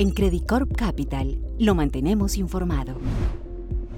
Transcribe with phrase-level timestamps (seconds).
[0.00, 2.98] En Credit Corp Capital lo mantenemos informado.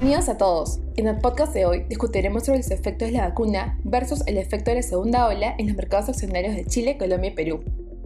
[0.00, 0.80] Bienvenidos a todos.
[0.96, 4.72] En el podcast de hoy discutiremos sobre los efectos de la vacuna versus el efecto
[4.72, 7.60] de la segunda ola en los mercados accionarios de Chile, Colombia y Perú.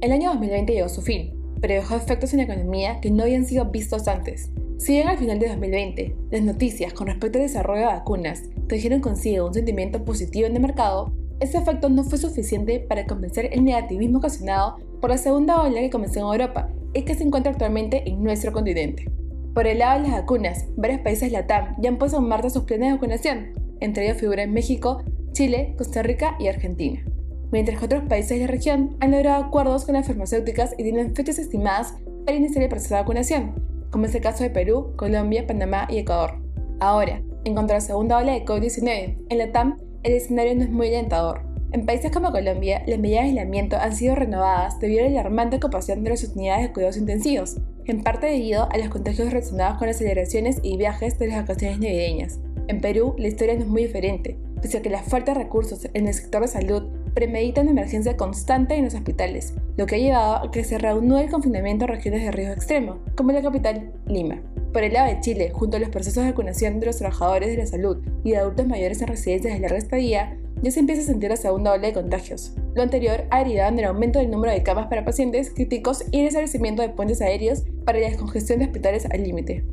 [0.00, 3.24] El año 2020 llegó a su fin, pero dejó efectos en la economía que no
[3.24, 4.48] habían sido vistos antes.
[4.78, 9.02] Si bien al final de 2020 las noticias con respecto al desarrollo de vacunas trajeron
[9.02, 13.62] consigo un sentimiento positivo en el mercado, ese efecto no fue suficiente para compensar el
[13.62, 18.08] negativismo ocasionado por la segunda ola que comenzó en Europa y que se encuentra actualmente
[18.08, 19.10] en nuestro continente.
[19.52, 22.64] Por el lado de las vacunas, varios países LATAM ya han puesto en marcha sus
[22.64, 25.02] planes de vacunación, entre ellos figuran México,
[25.32, 27.04] Chile, Costa Rica y Argentina.
[27.52, 31.14] Mientras que otros países de la región han logrado acuerdos con las farmacéuticas y tienen
[31.14, 31.94] fechas estimadas
[32.24, 33.54] para iniciar el proceso de vacunación,
[33.90, 36.40] como es el caso de Perú, Colombia, Panamá y Ecuador.
[36.80, 40.64] Ahora, en cuanto a la segunda ola de COVID-19, en la TAM el escenario no
[40.64, 41.53] es muy alentador.
[41.74, 45.56] En países como Colombia, las medidas de aislamiento han sido renovadas debido a la alarmante
[45.56, 47.56] ocupación de las unidades de cuidados intensivos,
[47.86, 51.80] en parte debido a los contagios relacionados con las celebraciones y viajes de las vacaciones
[51.80, 52.38] navideñas.
[52.68, 55.88] En Perú, la historia no es muy diferente, pese a que la falta de recursos
[55.94, 59.98] en el sector de salud premedita una emergencia constante en los hospitales, lo que ha
[59.98, 63.90] llevado a que se reúne el confinamiento en regiones de riesgo extremo, como la capital,
[64.06, 64.40] Lima.
[64.72, 67.56] Por el lado de Chile, junto a los procesos de vacunación de los trabajadores de
[67.56, 71.06] la salud y de adultos mayores en residencias de larga estadía, ya se empieza a
[71.06, 72.54] sentir la segunda ola de contagios.
[72.74, 76.20] Lo anterior ha derivado en el aumento del número de camas para pacientes críticos y
[76.20, 79.64] el establecimiento de puentes aéreos para la descongestión de hospitales al límite.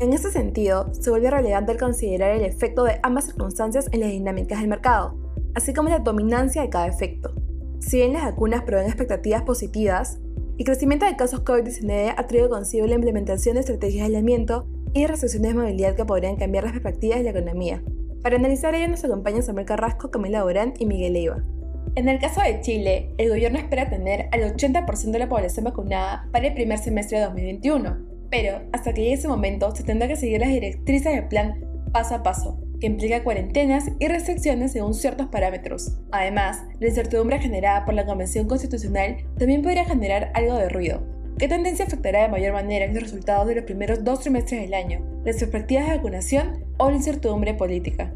[0.00, 4.60] En este sentido, se vuelve relevante considerar el efecto de ambas circunstancias en las dinámicas
[4.60, 5.16] del mercado,
[5.54, 7.32] así como la dominancia de cada efecto.
[7.78, 10.18] Si bien las vacunas proveen expectativas positivas,
[10.58, 15.06] el crecimiento de casos COVID-19 ha traído consigo la implementación de estrategias de aislamiento y
[15.06, 17.82] restricciones de movilidad que podrían cambiar las perspectivas de la economía.
[18.24, 21.42] Para analizar ello nos acompañan Samuel Carrasco, Camila Orán y Miguel Leiva.
[21.94, 26.26] En el caso de Chile, el gobierno espera tener al 80% de la población vacunada
[26.32, 27.98] para el primer semestre de 2021,
[28.30, 32.14] pero hasta que llegue ese momento se tendrá que seguir las directrices del plan paso
[32.14, 35.98] a paso, que implica cuarentenas y restricciones según ciertos parámetros.
[36.10, 41.02] Además, la incertidumbre generada por la Convención Constitucional también podría generar algo de ruido.
[41.38, 45.04] ¿Qué tendencia afectará de mayor manera los resultados de los primeros dos trimestres del año?
[45.26, 48.12] ¿Las perspectivas de vacunación o la incertidumbre política?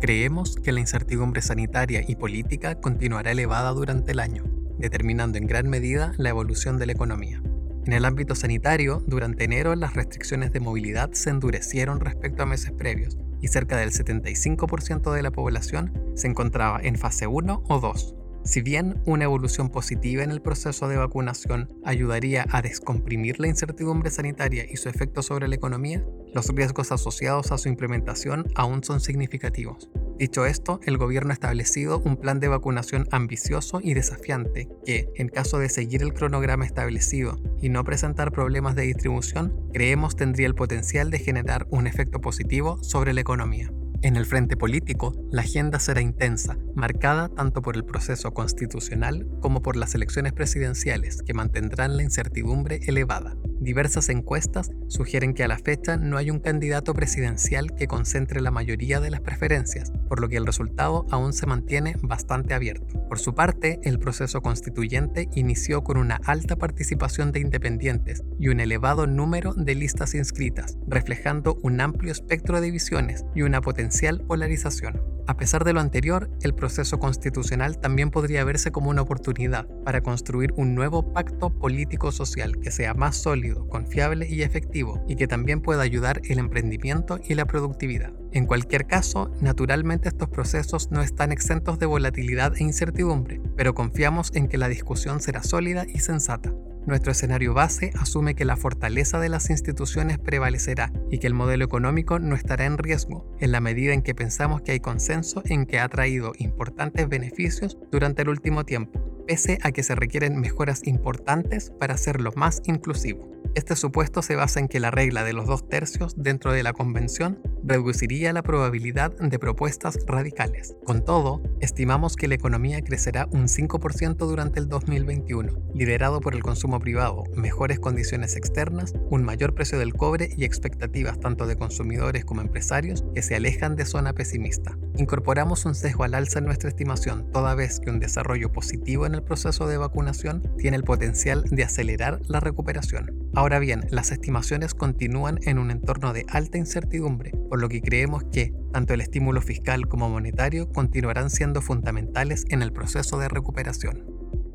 [0.00, 4.44] Creemos que la incertidumbre sanitaria y política continuará elevada durante el año,
[4.78, 7.42] determinando en gran medida la evolución de la economía.
[7.86, 12.72] En el ámbito sanitario, durante enero las restricciones de movilidad se endurecieron respecto a meses
[12.72, 18.21] previos, y cerca del 75% de la población se encontraba en fase 1 o 2.
[18.44, 24.10] Si bien una evolución positiva en el proceso de vacunación ayudaría a descomprimir la incertidumbre
[24.10, 26.04] sanitaria y su efecto sobre la economía,
[26.34, 29.90] los riesgos asociados a su implementación aún son significativos.
[30.18, 35.28] Dicho esto, el gobierno ha establecido un plan de vacunación ambicioso y desafiante que, en
[35.28, 40.54] caso de seguir el cronograma establecido y no presentar problemas de distribución, creemos tendría el
[40.54, 43.72] potencial de generar un efecto positivo sobre la economía.
[44.02, 49.62] En el frente político, la agenda será intensa, marcada tanto por el proceso constitucional como
[49.62, 53.36] por las elecciones presidenciales, que mantendrán la incertidumbre elevada.
[53.62, 58.50] Diversas encuestas sugieren que a la fecha no hay un candidato presidencial que concentre la
[58.50, 62.88] mayoría de las preferencias, por lo que el resultado aún se mantiene bastante abierto.
[63.08, 68.58] Por su parte, el proceso constituyente inició con una alta participación de independientes y un
[68.58, 75.11] elevado número de listas inscritas, reflejando un amplio espectro de visiones y una potencial polarización.
[75.28, 80.02] A pesar de lo anterior, el proceso constitucional también podría verse como una oportunidad para
[80.02, 85.60] construir un nuevo pacto político-social que sea más sólido, confiable y efectivo y que también
[85.60, 88.12] pueda ayudar el emprendimiento y la productividad.
[88.32, 94.32] En cualquier caso, naturalmente estos procesos no están exentos de volatilidad e incertidumbre, pero confiamos
[94.34, 96.52] en que la discusión será sólida y sensata.
[96.84, 101.64] Nuestro escenario base asume que la fortaleza de las instituciones prevalecerá y que el modelo
[101.64, 105.64] económico no estará en riesgo, en la medida en que pensamos que hay consenso en
[105.64, 110.80] que ha traído importantes beneficios durante el último tiempo, pese a que se requieren mejoras
[110.84, 113.30] importantes para hacerlo más inclusivo.
[113.54, 116.72] Este supuesto se basa en que la regla de los dos tercios dentro de la
[116.72, 120.76] convención reduciría la probabilidad de propuestas radicales.
[120.84, 126.42] Con todo, estimamos que la economía crecerá un 5% durante el 2021, liderado por el
[126.42, 132.24] consumo privado, mejores condiciones externas, un mayor precio del cobre y expectativas tanto de consumidores
[132.24, 134.76] como empresarios que se alejan de zona pesimista.
[134.96, 139.14] Incorporamos un sesgo al alza en nuestra estimación, toda vez que un desarrollo positivo en
[139.14, 143.22] el proceso de vacunación tiene el potencial de acelerar la recuperación.
[143.34, 148.24] Ahora bien, las estimaciones continúan en un entorno de alta incertidumbre, por lo que creemos
[148.32, 154.06] que tanto el estímulo fiscal como monetario continuarán siendo fundamentales en el proceso de recuperación.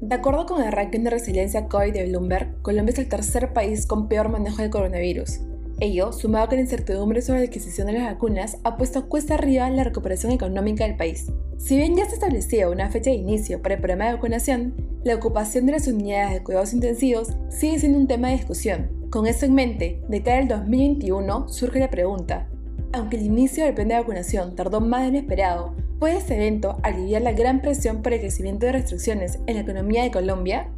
[0.02, 3.86] De acuerdo con el ranking de resiliencia COVID de Bloomberg, Colombia es el tercer país
[3.86, 5.42] con peor manejo del coronavirus.
[5.80, 9.70] Ello, sumado con la incertidumbre sobre la adquisición de las vacunas, ha puesto cuesta arriba
[9.70, 11.32] la recuperación económica del país.
[11.60, 14.74] Si bien ya se establecía una fecha de inicio para el programa de vacunación,
[15.04, 18.90] la ocupación de las unidades de cuidados intensivos sigue siendo un tema de discusión.
[19.12, 22.50] Con esto en mente, de cara al 2021 surge la pregunta,
[22.98, 26.78] aunque el inicio del plan de vacunación tardó más de lo esperado, ¿Puede este evento
[26.84, 30.70] aliviar la gran presión por el crecimiento de restricciones en la economía de Colombia?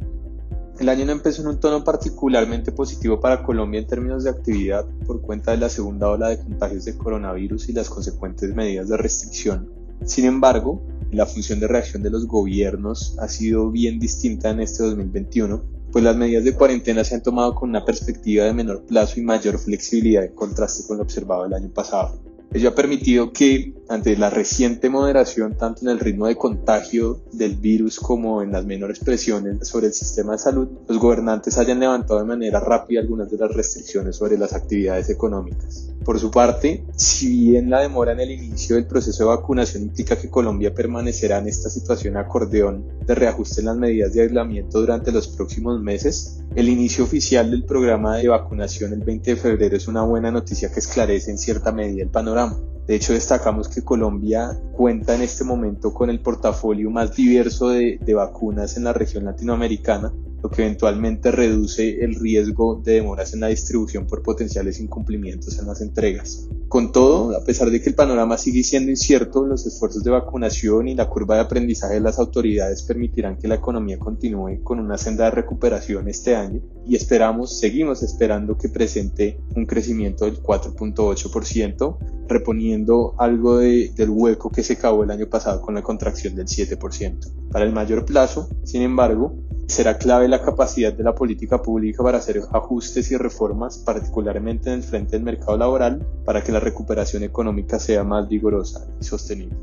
[0.78, 4.86] El año no empezó en un tono particularmente positivo para Colombia en términos de actividad
[5.06, 8.96] por cuenta de la segunda ola de contagios de coronavirus y las consecuentes medidas de
[8.96, 9.70] restricción.
[10.06, 10.80] Sin embargo,
[11.10, 16.04] la función de reacción de los gobiernos ha sido bien distinta en este 2021, pues
[16.04, 19.58] las medidas de cuarentena se han tomado con una perspectiva de menor plazo y mayor
[19.58, 22.20] flexibilidad en contraste con lo observado el año pasado.
[22.52, 27.54] Ello ha permitido que, ante la reciente moderación tanto en el ritmo de contagio del
[27.54, 32.18] virus como en las menores presiones sobre el sistema de salud, los gobernantes hayan levantado
[32.18, 35.90] de manera rápida algunas de las restricciones sobre las actividades económicas.
[36.10, 40.18] Por su parte, si bien la demora en el inicio del proceso de vacunación implica
[40.18, 45.12] que Colombia permanecerá en esta situación acordeón de reajuste en las medidas de aislamiento durante
[45.12, 49.86] los próximos meses, el inicio oficial del programa de vacunación el 20 de febrero es
[49.86, 52.58] una buena noticia que esclarece en cierta medida el panorama.
[52.88, 58.00] De hecho, destacamos que Colombia cuenta en este momento con el portafolio más diverso de,
[58.04, 60.12] de vacunas en la región latinoamericana,
[60.42, 65.66] lo que eventualmente reduce el riesgo de demoras en la distribución por potenciales incumplimientos en
[65.66, 66.48] las entregas.
[66.68, 70.88] Con todo, a pesar de que el panorama sigue siendo incierto, los esfuerzos de vacunación
[70.88, 74.96] y la curva de aprendizaje de las autoridades permitirán que la economía continúe con una
[74.96, 81.98] senda de recuperación este año y esperamos, seguimos esperando que presente un crecimiento del 4.8%,
[82.28, 87.50] reponiendo algo del hueco que se acabó el año pasado con la contracción del 7%.
[87.50, 89.34] Para el mayor plazo, sin embargo,
[89.70, 94.76] será clave la capacidad de la política pública para hacer ajustes y reformas, particularmente en
[94.76, 99.56] el frente del mercado laboral, para que la recuperación económica sea más vigorosa y sostenible.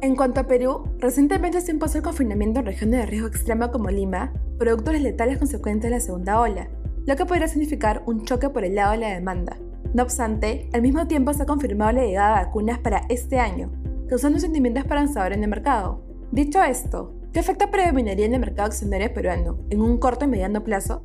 [0.00, 3.90] En cuanto a Perú, recientemente se impuso el confinamiento en regiones de riesgo extremo como
[3.90, 6.68] Lima, producto de letales consecuentes de la segunda ola,
[7.06, 9.56] lo que podría significar un choque por el lado de la demanda.
[9.94, 13.70] No obstante, al mismo tiempo se ha confirmado la llegada de vacunas para este año,
[14.08, 16.02] causando un sentimiento esperanzador en el mercado.
[16.32, 20.62] Dicho esto, ¿Qué efecto predominaría en el mercado accionario peruano en un corto y mediano
[20.62, 21.02] plazo?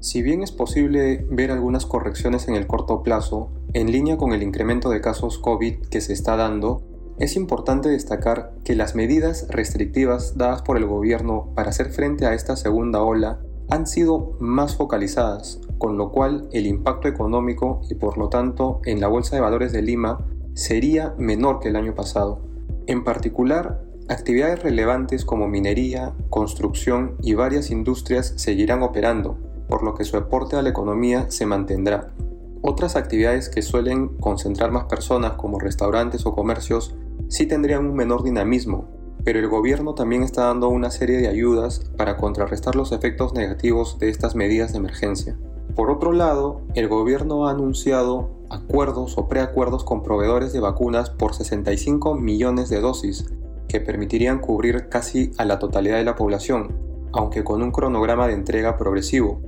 [0.00, 4.42] Si bien es posible ver algunas correcciones en el corto plazo, en línea con el
[4.42, 6.82] incremento de casos COVID que se está dando,
[7.18, 12.32] es importante destacar que las medidas restrictivas dadas por el gobierno para hacer frente a
[12.32, 13.38] esta segunda ola
[13.68, 19.02] han sido más focalizadas, con lo cual el impacto económico y por lo tanto en
[19.02, 22.40] la Bolsa de Valores de Lima sería menor que el año pasado.
[22.86, 29.36] En particular, Actividades relevantes como minería, construcción y varias industrias seguirán operando,
[29.68, 32.14] por lo que su aporte a la economía se mantendrá.
[32.62, 36.94] Otras actividades que suelen concentrar más personas como restaurantes o comercios
[37.28, 38.86] sí tendrían un menor dinamismo,
[39.24, 43.98] pero el gobierno también está dando una serie de ayudas para contrarrestar los efectos negativos
[43.98, 45.36] de estas medidas de emergencia.
[45.76, 51.34] Por otro lado, el gobierno ha anunciado acuerdos o preacuerdos con proveedores de vacunas por
[51.34, 53.26] 65 millones de dosis,
[53.68, 56.76] que permitirían cubrir casi a la totalidad de la población,
[57.12, 59.40] aunque con un cronograma de entrega progresivo,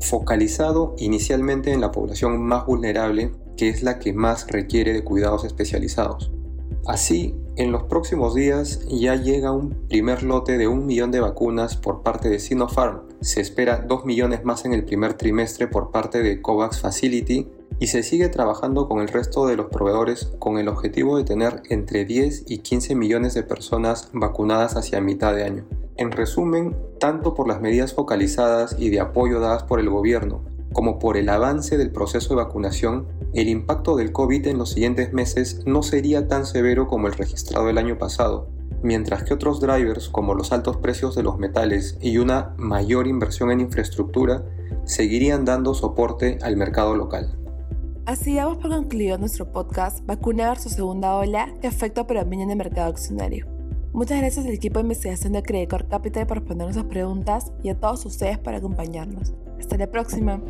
[0.00, 5.44] focalizado inicialmente en la población más vulnerable, que es la que más requiere de cuidados
[5.44, 6.32] especializados.
[6.86, 11.76] Así, en los próximos días ya llega un primer lote de un millón de vacunas
[11.76, 13.02] por parte de Sinopharm.
[13.20, 17.48] Se espera dos millones más en el primer trimestre por parte de COVAX Facility
[17.80, 21.62] y se sigue trabajando con el resto de los proveedores con el objetivo de tener
[21.70, 25.64] entre 10 y 15 millones de personas vacunadas hacia mitad de año.
[25.96, 30.44] En resumen, tanto por las medidas focalizadas y de apoyo dadas por el gobierno,
[30.74, 35.12] como por el avance del proceso de vacunación, el impacto del COVID en los siguientes
[35.14, 38.48] meses no sería tan severo como el registrado el año pasado,
[38.82, 43.50] mientras que otros drivers como los altos precios de los metales y una mayor inversión
[43.50, 44.44] en infraestructura
[44.84, 47.39] seguirían dando soporte al mercado local.
[48.06, 52.56] Así damos por concluido nuestro podcast Vacuna versus Segunda Ola que afecta predominio en el
[52.56, 53.46] mercado accionario.
[53.92, 57.78] Muchas gracias al equipo de investigación de Credicor Capital por responder nuestras preguntas y a
[57.78, 59.34] todos ustedes por acompañarnos.
[59.58, 60.40] Hasta la próxima.